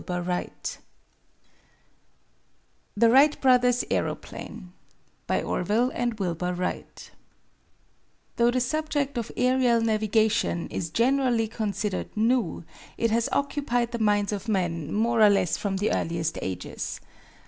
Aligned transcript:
DAYTON 0.03 0.19
OHIO 0.27 0.49
The 2.97 3.09
Wright 3.11 3.39
Brothers' 3.39 3.85
Aeroplane 3.91 4.73
By 5.27 5.43
Orville 5.43 5.91
and 5.93 6.19
Wilbur 6.19 6.55
Wright 6.55 7.11
Though 8.37 8.49
the 8.49 8.61
subject 8.61 9.19
of 9.19 9.31
aerial 9.37 9.79
navigation 9.79 10.67
is 10.69 10.89
generally 10.89 11.47
considered 11.47 12.09
new, 12.17 12.63
it 12.97 13.11
has 13.11 13.29
occupied 13.31 13.91
the 13.91 13.99
minds 13.99 14.31
of 14.31 14.49
men 14.49 14.91
more 14.91 15.21
or 15.21 15.29
less 15.29 15.55
from 15.55 15.77
the 15.77 15.91
earliest 15.91 16.39
ages. 16.41 16.99